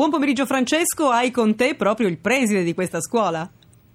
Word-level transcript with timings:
Buon 0.00 0.12
pomeriggio 0.12 0.46
Francesco, 0.46 1.10
hai 1.10 1.30
con 1.30 1.54
te 1.54 1.74
proprio 1.74 2.08
il 2.08 2.16
preside 2.16 2.62
di 2.62 2.72
questa 2.72 3.02
scuola. 3.02 3.46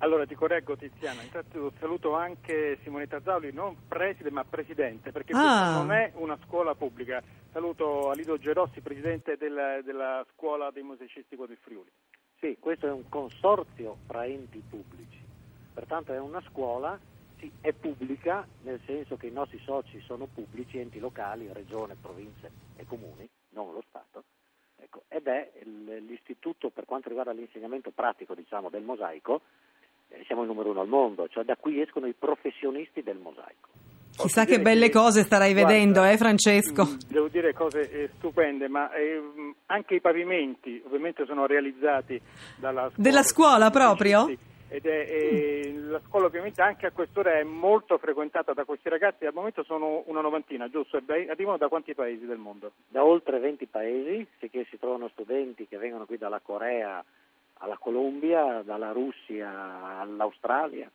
Allora 0.00 0.26
ti 0.26 0.34
correggo 0.34 0.76
Tiziana, 0.76 1.22
intanto 1.22 1.72
saluto 1.80 2.14
anche 2.14 2.76
Simonetta 2.82 3.22
Zauli, 3.22 3.54
non 3.54 3.74
preside 3.88 4.30
ma 4.30 4.44
presidente, 4.44 5.12
perché 5.12 5.32
Ah. 5.32 5.38
questa 5.40 5.76
non 5.78 5.92
è 5.92 6.12
una 6.16 6.36
scuola 6.44 6.74
pubblica. 6.74 7.22
Saluto 7.50 8.10
Alido 8.10 8.36
Gerossi, 8.36 8.82
presidente 8.82 9.38
del- 9.38 9.80
della 9.82 10.22
scuola 10.34 10.70
dei 10.70 10.82
musicisti 10.82 11.36
del 11.36 11.56
Friuli. 11.62 11.88
Sì, 12.38 12.58
questo 12.60 12.86
è 12.86 12.92
un 12.92 13.08
consorzio 13.08 13.96
fra 14.06 14.26
enti 14.26 14.62
pubblici, 14.68 15.24
pertanto 15.72 16.12
è 16.12 16.20
una 16.20 16.42
scuola, 16.50 16.98
sì, 17.38 17.50
è 17.62 17.72
pubblica 17.72 18.46
nel 18.64 18.80
senso 18.84 19.16
che 19.16 19.28
i 19.28 19.32
nostri 19.32 19.58
soci 19.64 19.98
sono 20.04 20.26
pubblici, 20.26 20.76
enti 20.78 20.98
locali, 20.98 21.48
regione, 21.50 21.96
province 21.98 22.50
e 22.76 22.84
comuni, 22.84 23.26
non 23.54 23.72
lo 23.72 23.82
Stato, 23.88 23.93
ed 25.24 25.28
è 25.28 25.50
l'istituto 26.06 26.70
per 26.70 26.84
quanto 26.84 27.08
riguarda 27.08 27.32
l'insegnamento 27.32 27.90
pratico 27.90 28.34
diciamo, 28.34 28.68
del 28.68 28.82
mosaico, 28.82 29.40
eh, 30.08 30.22
siamo 30.26 30.42
il 30.42 30.48
numero 30.48 30.70
uno 30.70 30.80
al 30.80 30.88
mondo, 30.88 31.26
cioè 31.28 31.44
da 31.44 31.56
qui 31.56 31.80
escono 31.80 32.06
i 32.06 32.12
professionisti 32.12 33.02
del 33.02 33.16
mosaico. 33.16 33.68
Chissà 34.16 34.44
che 34.44 34.60
belle 34.60 34.90
cose 34.90 35.22
starai 35.22 35.52
guarda, 35.52 35.72
vedendo, 35.72 36.04
eh 36.04 36.16
Francesco? 36.16 36.84
mm, 36.84 36.98
Devo 37.08 37.28
dire 37.28 37.52
cose 37.52 37.90
eh, 37.90 38.10
stupende, 38.16 38.68
ma 38.68 38.92
eh, 38.92 39.18
mm, 39.20 39.50
anche 39.66 39.96
i 39.96 40.00
pavimenti 40.00 40.80
ovviamente 40.86 41.24
sono 41.26 41.46
realizzati 41.46 42.20
dalla 42.56 42.90
scuola. 42.90 42.94
Della 42.96 43.22
scuola 43.22 43.70
proprio? 43.70 44.20
musicisti. 44.22 44.52
Ed 44.68 44.86
è, 44.86 45.06
eh, 45.08 45.72
la 45.74 46.00
scuola 46.06 46.26
ovviamente 46.26 46.62
anche 46.62 46.86
a 46.86 46.90
quest'ora 46.90 47.38
è 47.38 47.42
molto 47.42 47.98
frequentata 47.98 48.52
da 48.52 48.64
questi 48.64 48.88
ragazzi, 48.88 49.26
al 49.26 49.34
momento 49.34 49.62
sono 49.62 50.02
una 50.06 50.20
novantina, 50.20 50.68
giusto? 50.68 51.00
Arrivano 51.06 51.58
da 51.58 51.68
quanti 51.68 51.94
paesi 51.94 52.26
del 52.26 52.38
mondo? 52.38 52.72
Da 52.88 53.04
oltre 53.04 53.38
20 53.38 53.66
paesi, 53.66 54.26
sicché 54.38 54.66
si 54.70 54.78
trovano 54.78 55.08
studenti 55.08 55.68
che 55.68 55.78
vengono 55.78 56.06
qui 56.06 56.18
dalla 56.18 56.40
Corea 56.40 57.04
alla 57.58 57.76
Colombia, 57.78 58.62
dalla 58.62 58.92
Russia 58.92 60.00
all'Australia, 60.00 60.90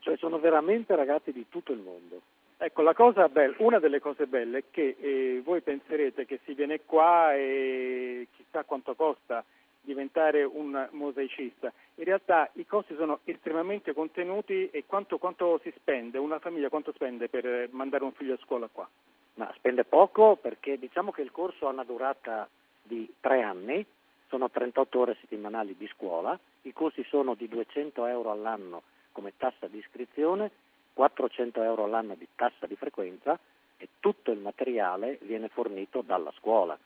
cioè 0.00 0.16
sono 0.16 0.38
veramente 0.38 0.94
ragazzi 0.94 1.32
di 1.32 1.46
tutto 1.48 1.72
il 1.72 1.78
mondo. 1.78 2.20
Ecco, 2.58 2.82
la 2.82 2.94
cosa 2.94 3.28
bella, 3.28 3.54
una 3.58 3.78
delle 3.80 3.98
cose 3.98 4.26
belle 4.26 4.58
è 4.58 4.64
che 4.70 4.96
eh, 5.00 5.40
voi 5.42 5.62
penserete 5.62 6.26
che 6.26 6.38
si 6.44 6.54
viene 6.54 6.80
qua 6.84 7.34
e 7.34 8.28
chissà 8.36 8.62
quanto 8.64 8.94
costa 8.94 9.44
diventare 9.82 10.44
un 10.44 10.88
mosaicista. 10.92 11.72
In 11.96 12.04
realtà 12.04 12.48
i 12.54 12.66
costi 12.66 12.94
sono 12.94 13.20
estremamente 13.24 13.92
contenuti 13.92 14.70
e 14.70 14.84
quanto, 14.86 15.18
quanto 15.18 15.60
si 15.62 15.72
spende, 15.76 16.18
una 16.18 16.38
famiglia 16.38 16.68
quanto 16.68 16.92
spende 16.92 17.28
per 17.28 17.68
mandare 17.72 18.04
un 18.04 18.12
figlio 18.12 18.34
a 18.34 18.38
scuola 18.42 18.68
qua? 18.70 18.88
Ma 19.34 19.52
spende 19.56 19.84
poco 19.84 20.36
perché 20.36 20.78
diciamo 20.78 21.10
che 21.10 21.22
il 21.22 21.30
corso 21.32 21.66
ha 21.66 21.72
una 21.72 21.84
durata 21.84 22.48
di 22.82 23.12
tre 23.20 23.42
anni, 23.42 23.84
sono 24.28 24.50
38 24.50 24.98
ore 24.98 25.16
settimanali 25.20 25.76
di 25.76 25.88
scuola, 25.88 26.38
i 26.62 26.72
costi 26.72 27.04
sono 27.04 27.34
di 27.34 27.48
200 27.48 28.06
euro 28.06 28.30
all'anno 28.30 28.82
come 29.12 29.32
tassa 29.36 29.66
di 29.66 29.78
iscrizione, 29.78 30.50
400 30.94 31.62
euro 31.62 31.84
all'anno 31.84 32.14
di 32.14 32.26
tassa 32.34 32.66
di 32.66 32.76
frequenza 32.76 33.38
e 33.76 33.88
tutto 34.00 34.30
il 34.30 34.38
materiale 34.38 35.18
viene 35.22 35.48
fornito 35.48 36.02
dalla 36.02 36.32
scuola. 36.38 36.78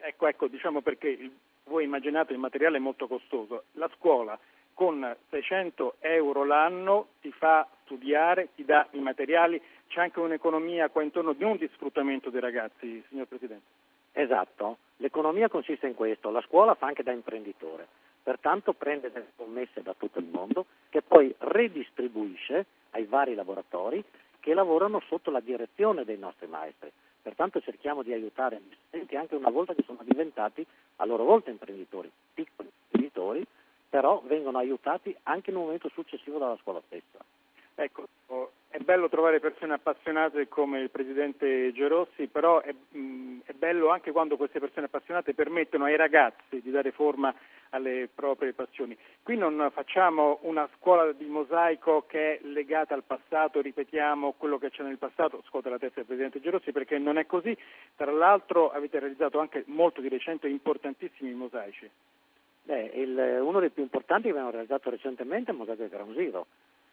Ecco, 0.00 0.26
ecco, 0.26 0.46
diciamo 0.48 0.80
perché 0.80 1.08
il- 1.08 1.32
voi 1.76 1.84
immaginate 1.84 2.32
il 2.32 2.38
materiale 2.38 2.78
è 2.78 2.80
molto 2.80 3.06
costoso. 3.06 3.64
La 3.72 3.90
scuola 3.96 4.38
con 4.72 5.14
600 5.28 5.96
euro 6.00 6.44
l'anno 6.44 7.08
ti 7.20 7.30
fa 7.32 7.68
studiare, 7.84 8.48
ti 8.54 8.64
dà 8.64 8.86
i 8.92 8.98
materiali, 9.00 9.60
c'è 9.86 10.00
anche 10.00 10.20
un'economia 10.20 10.88
qua 10.88 11.02
intorno 11.02 11.34
non 11.36 11.58
di 11.58 11.68
sfruttamento 11.74 12.30
dei 12.30 12.40
ragazzi, 12.40 13.04
signor 13.10 13.26
Presidente. 13.26 13.66
Esatto, 14.12 14.78
l'economia 14.96 15.50
consiste 15.50 15.86
in 15.86 15.94
questo, 15.94 16.30
la 16.30 16.40
scuola 16.40 16.74
fa 16.74 16.86
anche 16.86 17.02
da 17.02 17.12
imprenditore, 17.12 17.86
pertanto 18.22 18.72
prende 18.72 19.12
delle 19.12 19.32
commesse 19.36 19.82
da 19.82 19.94
tutto 19.98 20.18
il 20.18 20.28
mondo 20.30 20.64
che 20.88 21.02
poi 21.02 21.34
redistribuisce 21.36 22.64
ai 22.92 23.04
vari 23.04 23.34
laboratori 23.34 24.02
che 24.40 24.54
lavorano 24.54 25.02
sotto 25.08 25.30
la 25.30 25.40
direzione 25.40 26.04
dei 26.04 26.16
nostri 26.16 26.46
maestri. 26.46 26.90
Pertanto 27.26 27.60
cerchiamo 27.60 28.04
di 28.04 28.12
aiutare 28.12 28.60
gli 28.60 28.76
studenti 28.86 29.16
anche 29.16 29.34
una 29.34 29.50
volta 29.50 29.74
che 29.74 29.82
sono 29.84 29.98
diventati 30.04 30.64
a 30.98 31.04
loro 31.04 31.24
volta 31.24 31.50
imprenditori, 31.50 32.08
piccoli 32.32 32.70
imprenditori, 32.84 33.44
però 33.88 34.22
vengono 34.24 34.58
aiutati 34.58 35.12
anche 35.24 35.50
nel 35.50 35.58
momento 35.58 35.88
successivo 35.88 36.38
dalla 36.38 36.56
scuola 36.62 36.80
stessa. 36.86 37.18
Ecco, 37.74 38.06
è 38.68 38.78
bello 38.78 39.08
trovare 39.08 39.40
persone 39.40 39.74
appassionate 39.74 40.46
come 40.46 40.78
il 40.78 40.90
Presidente 40.90 41.72
Gerossi, 41.72 42.28
però 42.28 42.60
è, 42.60 42.72
mh, 42.72 43.38
è 43.46 43.52
bello 43.54 43.88
anche 43.88 44.12
quando 44.12 44.36
queste 44.36 44.60
persone 44.60 44.86
appassionate 44.86 45.34
permettono 45.34 45.86
ai 45.86 45.96
ragazzi 45.96 46.60
di 46.62 46.70
dare 46.70 46.92
forma 46.92 47.34
alle 47.70 48.08
proprie 48.12 48.52
passioni. 48.52 48.96
Qui 49.22 49.36
non 49.36 49.70
facciamo 49.72 50.38
una 50.42 50.68
scuola 50.76 51.12
di 51.12 51.26
mosaico 51.26 52.04
che 52.06 52.38
è 52.38 52.40
legata 52.44 52.94
al 52.94 53.04
passato, 53.04 53.60
ripetiamo 53.60 54.32
quello 54.32 54.58
che 54.58 54.70
c'è 54.70 54.82
nel 54.82 54.98
passato, 54.98 55.42
scuote 55.46 55.68
la 55.68 55.78
testa 55.78 55.96
del 55.96 56.06
Presidente 56.06 56.40
Gerossi 56.40 56.72
perché 56.72 56.98
non 56.98 57.18
è 57.18 57.26
così. 57.26 57.56
Tra 57.96 58.10
l'altro 58.10 58.70
avete 58.70 58.98
realizzato 58.98 59.38
anche 59.38 59.64
molto 59.66 60.00
di 60.00 60.08
recente 60.08 60.48
importantissimi 60.48 61.32
mosaici. 61.32 61.90
Beh, 62.62 62.90
il- 62.94 63.38
uno 63.42 63.60
dei 63.60 63.70
più 63.70 63.82
importanti 63.82 64.24
che 64.24 64.30
abbiamo 64.30 64.50
realizzato 64.50 64.90
recentemente 64.90 65.50
è 65.50 65.54
il 65.54 65.58
Mosaico 65.58 65.84
di 65.84 66.14
Zero. 66.14 66.46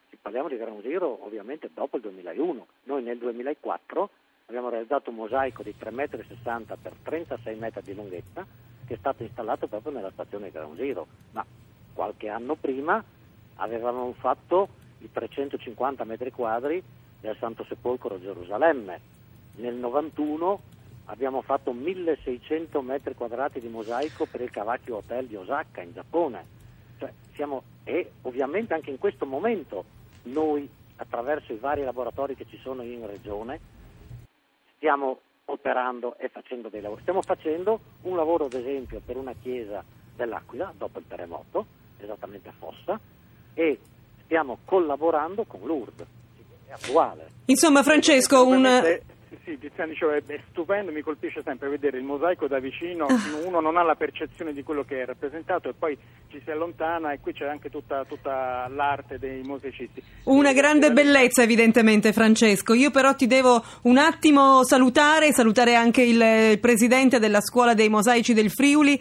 Se 0.10 0.18
Parliamo 0.22 0.48
di 0.48 0.58
Ground 0.58 0.84
Zero 0.84 1.26
ovviamente 1.26 1.70
dopo 1.74 1.98
il 1.98 2.04
2001. 2.04 2.68
Noi 2.84 3.02
nel 3.02 3.18
2004 3.18 4.10
abbiamo 4.53 4.69
realizzato 4.69 5.09
un 5.09 5.16
mosaico 5.16 5.64
di 5.64 5.74
3,60 5.80 6.59
m 6.59 6.75
per 6.80 6.94
36 7.02 7.56
metri 7.56 7.81
di 7.81 7.96
lunghezza 7.96 8.46
che 8.86 8.94
è 8.94 8.97
stato 8.97 9.24
installato 9.24 9.66
proprio 9.66 9.91
nella 9.91 10.12
stazione 10.12 10.52
Ground 10.52 10.78
Zero. 10.78 11.08
Ma 11.31 11.44
qualche 11.91 12.30
anno 12.30 12.53
prima 12.53 13.03
avevamo 13.56 14.13
fatto 14.13 14.69
i 15.00 15.09
350 15.12 16.03
metri 16.03 16.30
quadri 16.30 16.84
del 17.19 17.36
Santo 17.40 17.66
Sepolcro 17.68 18.13
a 18.13 18.19
Gerusalemme. 18.19 19.00
Nel 19.56 19.74
91 19.74 20.62
abbiamo 21.06 21.42
fatto 21.42 21.74
1600 21.74 22.80
metri 22.84 23.16
quadrati 23.16 23.59
di 23.59 23.69
mosaico 23.69 24.28
per 24.30 24.42
il 24.42 24.52
Kawaki 24.52 24.92
Hotel 24.92 25.25
di 25.25 25.36
Osaka 25.36 25.81
in 25.81 25.94
Giappone. 25.94 26.46
Cioè, 27.00 27.12
siamo- 27.34 27.63
e 27.84 28.12
ovviamente 28.22 28.75
anche 28.75 28.92
in 28.92 29.00
questo 29.00 29.25
momento 29.25 29.84
noi 30.24 30.69
attraverso 30.97 31.53
i 31.53 31.58
vari 31.58 31.84
laboratori 31.84 32.36
che 32.36 32.46
ci 32.47 32.59
sono 32.62 32.84
in 32.84 33.08
regione 33.08 33.81
stiamo 34.84 35.20
operando 35.46 36.18
e 36.18 36.28
facendo 36.28 36.68
dei 36.68 36.82
lavori. 36.82 37.00
Stiamo 37.04 37.22
facendo 37.22 37.80
un 38.02 38.18
lavoro 38.18 38.46
ad 38.46 38.54
esempio 38.54 39.00
per 39.04 39.16
una 39.16 39.34
chiesa 39.42 39.82
dell'Aquila 40.14 40.74
dopo 40.78 41.00
il 41.00 41.06
terremoto, 41.08 41.66
esattamente 41.98 42.50
a 42.50 42.54
Fossa, 42.60 43.00
e 43.54 43.80
stiamo 44.26 44.58
collaborando 44.66 45.46
con 45.46 45.62
Lourdes. 45.64 46.06
È 46.68 46.74
attuale. 46.74 47.30
Insomma 47.46 47.82
Francesco, 47.82 48.46
un... 48.46 48.66
Sì, 49.44 49.58
Tiziano 49.58 49.92
diceva, 49.92 50.16
è, 50.16 50.24
è 50.26 50.40
stupendo, 50.50 50.92
mi 50.92 51.02
colpisce 51.02 51.42
sempre 51.44 51.70
vedere 51.70 51.98
il 51.98 52.04
mosaico 52.04 52.48
da 52.48 52.60
vicino, 52.60 53.08
uno 53.46 53.60
non 53.60 53.78
ha 53.78 53.84
la 53.84 53.96
percezione 53.96 54.54
di 54.54 54.64
quello 54.64 54.84
che 54.84 55.02
è 55.02 55.06
rappresentato 55.06 55.70
e 55.70 55.74
poi 55.74 55.98
ci 56.30 56.42
si 56.44 56.52
allontana 56.52 57.12
e 57.12 57.20
qui 57.20 57.34
c'è 57.34 57.48
anche 57.48 57.70
tutta, 57.70 58.06
tutta 58.06 58.68
l'arte 58.70 59.20
dei 59.20 59.42
musicisti. 59.44 60.02
Una 60.26 60.52
E- 60.52 60.54
grande 60.54 60.92
bellezza 60.92 61.44
evidentemente 61.44 62.14
Francesco, 62.14 62.74
io 62.74 62.92
però 62.92 63.14
ti 63.16 63.28
devo 63.28 63.64
un 63.84 63.98
attimo 63.98 64.64
salutare, 64.64 65.34
salutare 65.34 65.76
anche 65.76 66.02
il, 66.02 66.22
il 66.52 66.60
presidente 66.60 67.20
della 67.20 67.42
scuola 67.42 67.74
dei 67.74 67.90
mosaici 67.90 68.34
del 68.34 68.52
Friuli 68.52 69.00